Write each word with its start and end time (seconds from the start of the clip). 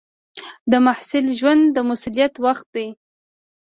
د 0.71 0.73
محصل 0.85 1.25
ژوند 1.39 1.63
د 1.75 1.77
مسؤلیت 1.89 2.33
وخت 2.45 2.67
دی. 2.75 2.87